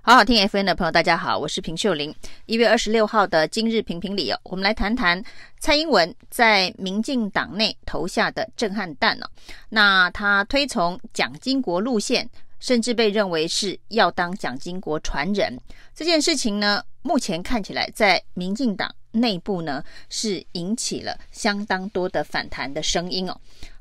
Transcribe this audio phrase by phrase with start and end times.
[0.00, 2.14] 好好听 FM 的朋友，大家好，我是平秀玲。
[2.46, 5.22] 一月二十六号的今日评评理哦，我们来谈谈
[5.58, 9.26] 蔡英文在民进党内投下的震撼弹哦。
[9.68, 12.26] 那他推崇蒋经国路线，
[12.60, 15.58] 甚至被认为是要当蒋经国传人。
[15.94, 23.38] 这件事情呢，目前看起来在民进党内部呢，是引起了相当多的反弹的声音哦，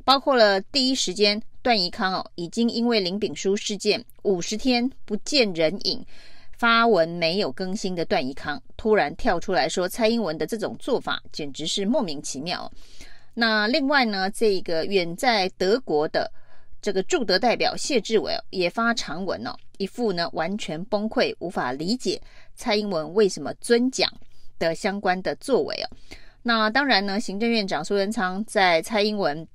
[0.08, 1.44] 包括了第一时间。
[1.64, 6.06] 段宜康哦，已经因为林炳书事件五十天不见人影，
[6.58, 12.72] 发文没有更新的段宜康，突然跳出来说蔡英文的这种做法简直是莫名其妙。
[13.34, 16.32] 那另外呢，这个远在德国的
[16.82, 22.22] 这个驻德代表谢志伟也发长文哦，一副呢完全崩溃，无法理解
[22.56, 24.10] 蔡英文为什么尊奖
[24.58, 25.90] 的相关的作为哦。
[26.44, 29.46] 那当然呢，行政院长苏贞昌在蔡英文。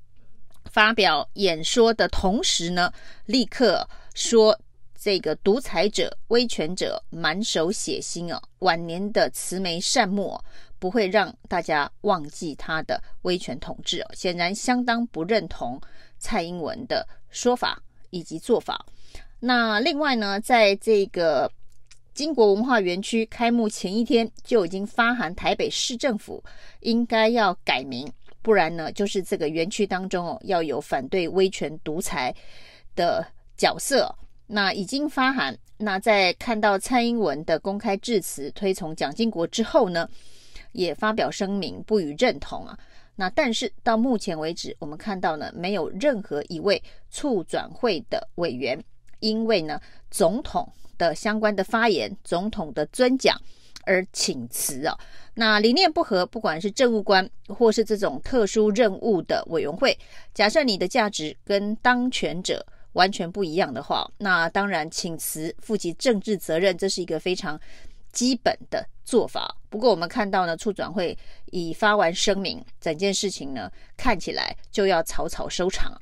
[0.73, 2.91] 发表演说的同时呢，
[3.27, 4.59] 立刻说
[4.99, 10.41] 这个独裁者、威权者满手血腥哦，晚年的慈眉善目
[10.79, 14.11] 不会让大家忘记他的威权统治哦。
[14.15, 15.79] 显然相当不认同
[16.19, 18.87] 蔡英文的说法以及做法。
[19.41, 21.53] 那另外呢，在这个
[22.15, 26.43] 金国文化园区开幕前一天，就已经发函台北市政府，
[26.81, 28.11] 应该要改名。
[28.43, 32.35] 不然呢，就是这个园区当中哦，要有反对威权独裁
[32.95, 33.25] 的
[33.57, 34.15] 角色。
[34.47, 40.07] 那已经发函，那在看到蔡英文的公开致辞推崇蒋经国之后呢，
[40.73, 42.79] 也发表声明不予认同啊。
[43.15, 48.79] 那但是到目前为止，我们看到呢，没有任何一位促转会的委员，
[49.21, 53.41] 因为呢总统的相关的发言，总统的尊蒋。
[53.85, 54.99] 而请辞啊，
[55.35, 59.99] 那理念不合，不管是政务官或是这种特殊任务的委员会，
[60.35, 67.59] 假设你的价值跟当权者完全不一样的话，那当然请辞，负起政治责任，这是一个非常
[68.13, 69.57] 基本的做法。
[69.71, 75.93] 不过我们看到呢，促转会已发完声明，整件事情呢看起来就要草草收场。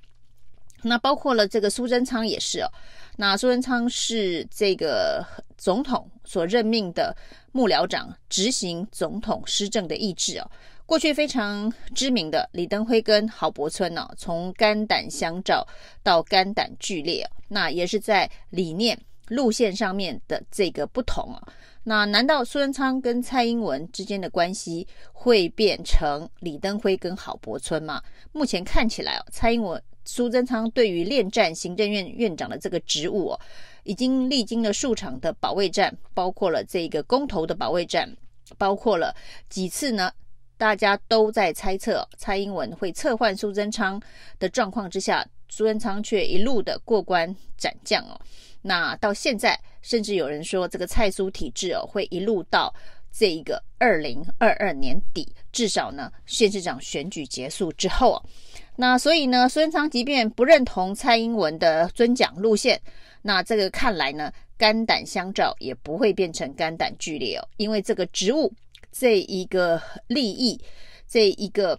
[0.83, 2.73] 那包括了这个苏贞昌也是哦，
[3.21, 5.23] 那苏贞昌是这个
[5.59, 7.15] 总统所任命的
[7.53, 10.51] 幕僚长，执行总统施政的意志哦。
[10.87, 15.69] 过去非常知名的李登辉跟郝柏村呢，从肝胆相照
[16.03, 18.99] 到肝胆俱裂，那也是在理念
[19.29, 21.47] 路线上面的这个不同啊。
[21.85, 28.03] 那难道苏贞昌跟蔡英文之间的关系会变成李登辉跟郝柏村吗？
[28.33, 29.83] 目前看起来哦，蔡英文。
[30.07, 33.41] 苏贞昌对于恋战行政院院长的这个职务哦，
[33.85, 38.11] 已经历经了数场的保卫战，包括了这个公投的保卫战，
[38.57, 39.15] 包括了
[39.49, 40.11] 几次呢，
[40.57, 44.03] 大家都在猜测蔡英文会撤换苏贞昌
[44.39, 48.19] 的状况之下，苏贞昌却一路的过关斩将哦。
[48.63, 52.75] 那到现在，甚至有人说这个蔡苏体制哦，会一路到
[53.11, 58.23] 这一个二零二二年底，至少呢，县市长选举结束之后哦。
[58.77, 62.81] 那所以呢，苏贞昌即便不认同蔡英文的尊蒋路线，
[63.23, 68.53] 那这个看来呢，肝胆相照也不会变成肝胆俱裂哦，因为这个职务、
[68.93, 70.61] 这一个利益、
[71.09, 71.79] 这一个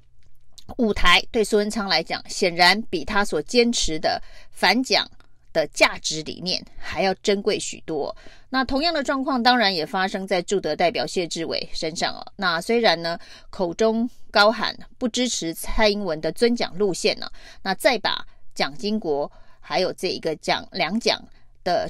[0.77, 4.21] 舞台，对苏文昌来讲，显然比他所坚持的
[4.51, 5.09] 反蒋
[5.53, 8.15] 的价值理念还要珍贵许多。
[8.49, 12.25] 那同样的状况当然也发生在驻德代表谢志伟身上哦。
[12.35, 13.17] 那虽然呢，
[13.49, 17.29] 口中高喊不支持蔡英文的尊蒋路线呢，
[17.63, 21.21] 那再把蒋经国还有这一个蒋两蒋
[21.63, 21.89] 的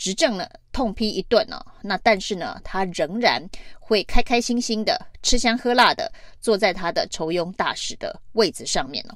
[0.00, 3.46] 执政呢痛批一顿呢，那但是呢，他仍然
[3.78, 9.14] 会开开心心的吃香喝辣的坐在他的酬庸大使的位子上面呢。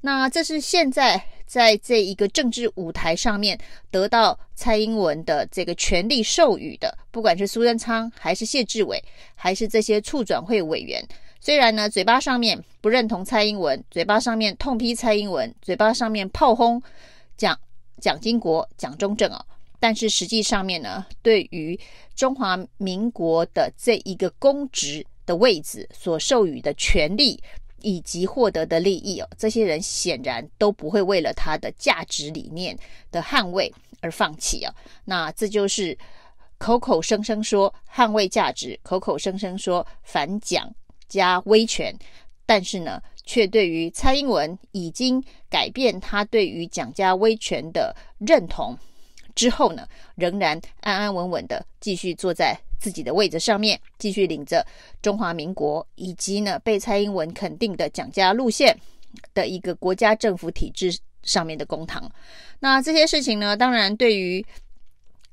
[0.00, 3.58] 那这是现在在这一个政治舞台上面
[3.90, 9.04] 得到蔡英文的这个权力授予的，不管是苏贞昌还是谢志伟，
[9.34, 11.06] 还是这些促转会委员，
[11.40, 16.82] 虽然呢嘴巴上面不认同蔡英文，嘴巴上面痛批蔡英文，嘴巴上面炮轰
[17.36, 17.58] 蒋
[18.00, 19.44] 蒋经国、蒋中正啊，
[19.82, 21.76] 但是实际上面呢，对于
[22.14, 27.42] 中华民国的这一个公职的位置所授予的权利。
[27.84, 32.78] 以及获得的利益哦，这些人显然都不会为了他的价值理念
[33.10, 34.72] 的捍卫而放弃啊。
[35.04, 35.98] 那这就是
[36.58, 40.72] 口口声声说捍卫价值，口口声声说反蒋
[41.08, 41.92] 加威权，
[42.46, 45.20] 但是呢，却对于蔡英文已经
[45.50, 48.78] 改变他对于蒋家威权的认同
[49.34, 52.56] 之后呢，仍然安安稳稳的继续坐在。
[52.82, 54.66] 自己的位置上面，继续领着
[55.00, 58.76] 中华民国以及呢被蔡英文肯定的蒋家路线
[59.32, 62.10] 的一个国家政府体制上面的公堂。
[62.58, 64.44] 那这些事情呢，当然对于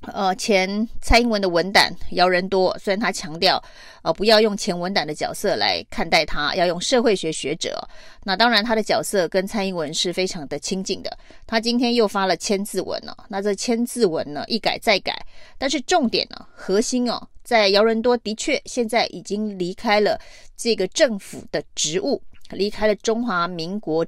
[0.02, 3.62] 呃，前蔡英文的文胆姚人多，虽然他强调，
[4.02, 7.86] 呃，不要用前文胆的角色来看待他，要用社会学学者。
[8.24, 11.18] 那当然，他的角色跟蔡英文是非常的亲近的。
[11.46, 15.14] 他今天又发了千字文了，那这千字文呢，一改再改，
[15.58, 20.18] 但是重点呢，核心哦，在姚人多的确现在已经离开了
[20.56, 22.22] 这个政府的职务，
[22.52, 24.06] 离开了中华民国。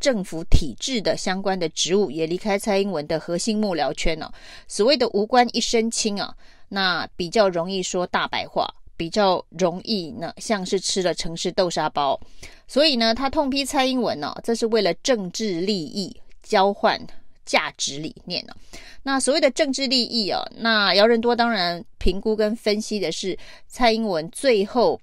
[0.00, 4.32] 政府体制的相关的职务也离开蔡英文的核心幕僚圈了、哦。
[4.66, 6.34] 所谓的无官一身轻啊，
[6.68, 8.66] 那比较容易说大白话，
[8.96, 12.20] 比较容易呢像是吃了城市豆沙包。
[12.66, 17.00] 所以呢，他痛批蔡英文呢、哦，这是为了政治利益交换
[17.44, 18.54] 价值理念呢、
[19.02, 25.00] 那所谓的政治利益啊，那姚人多当然评估跟分析的是蔡英文最后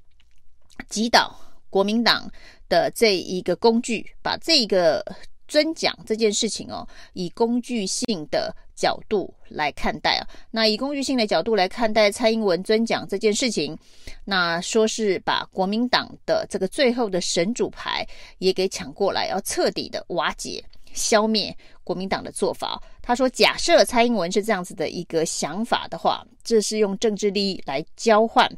[0.87, 1.35] 击倒
[1.75, 2.31] 国民党。
[2.67, 4.99] 的这一个工具，把这个
[5.47, 10.27] 尊奖这件事情哦，以工具性的角度来看待啊。
[10.49, 13.77] 那以工具性的角度来看待蔡英文尊奖这件事情，
[14.23, 18.03] 那说是把国民党的这个最后的神主牌
[18.39, 22.81] 也给抢过来，要彻底的瓦解、消灭国民党的做法。
[22.99, 28.51] 他说，假设蔡英文是这样子的一个想法的话，这是用政治利益来交换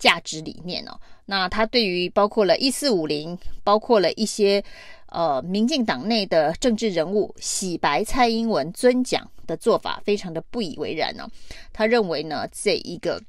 [0.00, 0.98] 价值理念哦。
[1.26, 4.60] 那他对于包括了一四五零，包括了一些
[5.06, 11.30] 呃民进党内的政治人物洗白蔡英文尊奖的做法，非常的不以为然呢、哦。
[11.72, 13.22] 他认为呢，这一个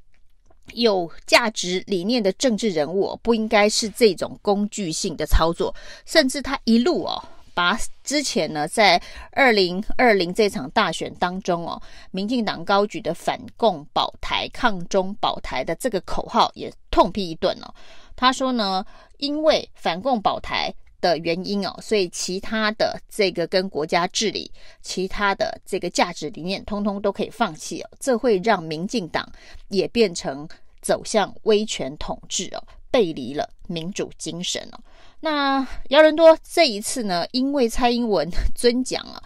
[0.73, 5.75] 有价值理念的政治人物不应该是这种工具性的操作，
[6.05, 7.23] 甚至他一路哦。
[7.53, 7.77] 把
[8.11, 11.81] 之前呢，在二零二零这场大选当中哦，
[12.11, 17.73] 民进党高举的反共保台、抗中保台的这个口号也痛批一顿哦。
[18.17, 18.85] 他说呢，
[19.19, 27.89] 因为反共保台的原因哦，所以其他的这个跟国家治理、其他的这个价值理念，通通都可以放弃哦。
[27.97, 29.25] 这会让民进党
[29.69, 30.45] 也变成
[30.81, 32.61] 走向威权统治哦，
[32.91, 34.79] 背离了民主精神哦。
[35.23, 39.21] 那姚人多这一次呢，因为蔡英文 尊奖啊，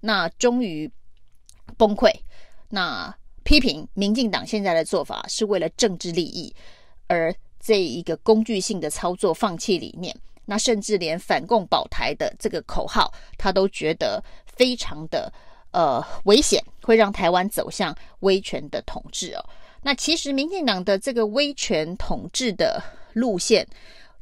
[0.00, 0.88] 那终于
[1.76, 2.08] 崩溃。
[2.68, 3.12] 那
[3.42, 6.54] 批评民进党现在的做法是为了政治利益，
[7.08, 10.16] 而这一个工具性的操作放弃理念。
[10.44, 15.32] 那甚至连反共保台的这个口号，他都觉得非常的
[15.72, 19.44] 呃危险，会让台湾走向威权的统治哦。
[19.82, 22.80] 那其实民进党的这个威权统治的
[23.14, 23.66] 路线。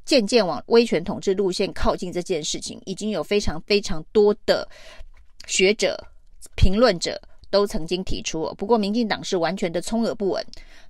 [0.08, 4.66] 渐渐往威权统治路线靠近这件事情，已经有非常非常多的
[5.46, 6.02] 学者、
[6.56, 7.20] 评论者
[7.50, 8.50] 都曾经提出。
[8.56, 10.42] 不过，民进党是完全的充耳不闻。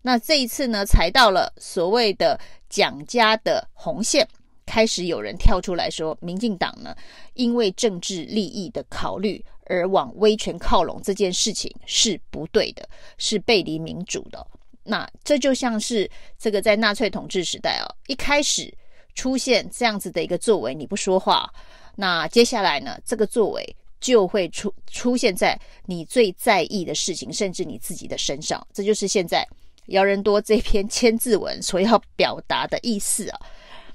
[0.02, 2.38] 那这一次呢，踩到了所谓的
[2.70, 4.24] 蒋家的红线，
[4.64, 6.94] 开始有人跳出来说，民进党呢，
[7.34, 14.46] 因为政治利益的考虑而往威权靠拢，这件事情是不对的，是背离民主的。
[14.84, 18.72] 那这就像是这个在纳粹统治时代啊，一开始。
[19.18, 21.52] 出现这样子的一个作为，你不说话，
[21.96, 28.64] 那接下来呢，这个作为就会出出现在你最在意的事情，甚至你自己的身上。
[28.72, 29.44] 这就是现在
[29.86, 33.40] 姚人多这篇千字文所要表达的意思啊。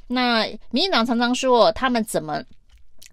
[0.08, 2.44] 那民进党常常说，他们怎么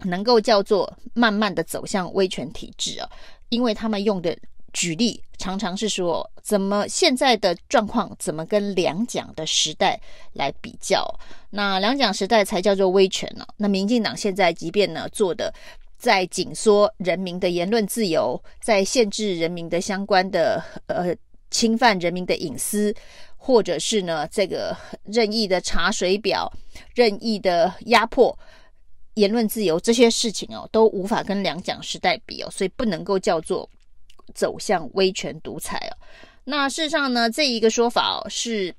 [0.03, 3.09] 能够叫做慢慢的走向威权体制啊？
[3.47, 4.37] 因为他们用的。
[4.73, 9.99] 举例常常是说，怎么现在的状况怎么跟两蒋的时代
[10.33, 11.05] 来比较？
[11.49, 13.45] 那两蒋时代才叫做威权呢？
[13.57, 15.53] 那民进党现在即便呢做的
[15.97, 21.15] 在紧缩人民的言论自由，在限制人民的相关的呃
[21.49, 22.95] 侵犯人民的隐私，
[23.35, 26.51] 或者是呢这个任意的查水表、
[26.95, 28.37] 任意的压迫
[29.15, 33.67] 言论自由这些事情哦，都无法跟两蒋时代比哦，所以不能够叫做。
[34.31, 35.93] 走向威权独裁哦，
[36.43, 38.75] 那事实上呢，这一个说法是。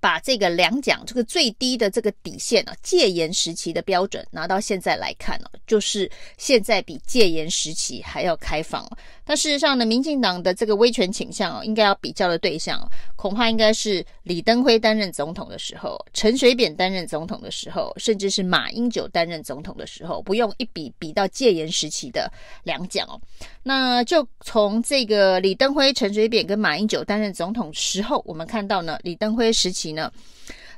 [0.00, 8.86] 把这个两奖这个最低的这个底线啊，戒严时期的标准拿到现在来看呢，就是现在比戒严时期还要开放。
[9.24, 22.28] 但事实上呢，民进党的这个威权倾向哦，应该要比较的对象，恐怕应该是李登辉担任总统的时候，陈水扁担任总统的时候，甚至是马英九担任总统的时候，不用一比比到戒严时期的
[22.64, 23.20] 两奖哦。
[23.62, 30.12] 那就从这个李登辉、陈水扁跟马英九担任总统时候，我们看到呢，李登辉时期其呢，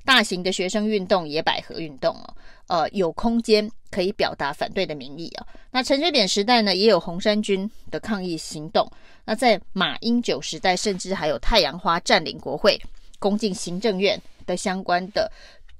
[0.05, 2.37] 大型的学生运动、野百合运动哦，
[2.69, 5.47] 呃，有空间可以表达反对的民意啊。
[5.73, 8.89] 那陈水扁时代呢，也有红衫军的抗议行动。
[9.25, 12.81] 那在马英九时代，甚至还有太阳花占领国会、
[13.19, 15.31] 攻进行政院的相关的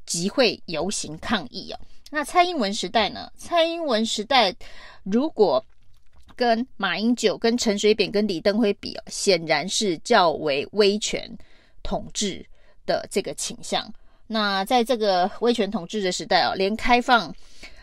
[0.05, 1.79] 集会游行抗议哦。
[2.11, 3.31] 那蔡英文时代呢？
[3.37, 4.55] 蔡英文时代
[5.05, 5.65] 如果
[6.37, 11.31] 跟马英九、跟陈水扁、跟李登辉比，显然是较为威权
[11.83, 12.45] 统治
[12.87, 13.93] 的这个倾向。
[14.27, 17.35] 那在这个威权统治的时代啊，连开放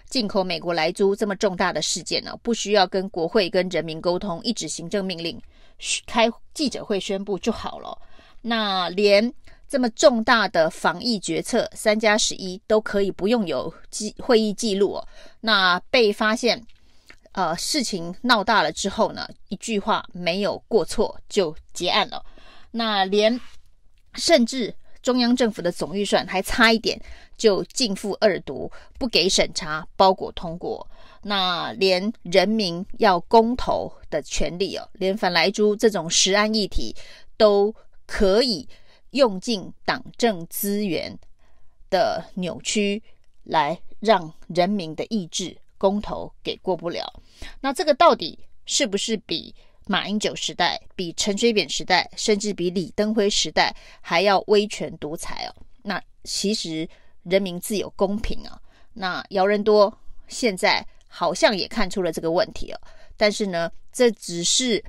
[0.10, 5.40] 进口美国莱猪这么重大的事件呢，不需要跟国会跟人民沟通，一纸行政命令，
[6.08, 7.96] 开记者会宣布就好了。
[8.42, 9.32] 那连
[9.68, 15.08] 这么重大的防疫决策，三加十一都可以不用有记会议记录哦。
[15.42, 16.66] 那被发现，
[17.34, 22.26] 呃，事情闹大了之后呢，一句话没有过错就结案了。
[22.72, 23.40] 那连
[24.16, 24.74] 甚至
[25.10, 27.02] 中央政府的总预算还差一点
[27.36, 30.88] 就径付二读，不给审查，包裹通过。
[31.24, 36.96] 那连人民要公投的权利哦，连反莱猪这种十安议题
[37.38, 37.74] 都
[38.06, 38.68] 可以
[39.10, 41.18] 用尽党政资源
[41.90, 43.02] 的扭曲，
[43.46, 47.12] 来让人民的意志公投给过不了。
[47.62, 48.38] 那这个到底
[48.68, 49.56] 是不是比
[49.92, 55.50] 马英九时代、比陈水扁时代，甚至比李登辉时代还要威权独裁哦？
[55.82, 56.88] 那其实
[57.24, 58.62] 人民自有公平啊。
[58.94, 59.92] 那姚人多
[60.28, 62.80] 现在好像也看出了这个问题哦，
[63.18, 64.84] 但是呢，这只是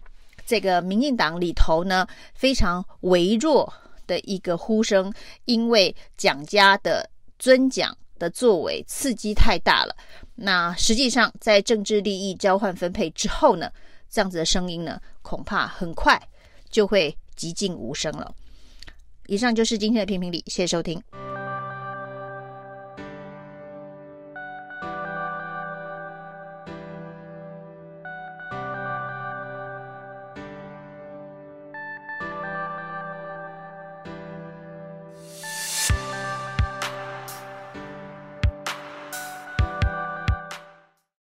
[0.45, 3.73] 这个民进党里头呢非常微弱
[4.07, 5.11] 的一个呼声，
[5.47, 9.97] 因为蒋家的尊蒋的作为刺激太大了。
[10.35, 13.73] 那实际上在政治利益交换分配之后呢，
[14.11, 16.21] 这样子的声音呢，恐怕很快
[16.69, 18.35] 就会寂静无声了。
[19.27, 21.01] 以上就是今天的评评理，谢谢收听。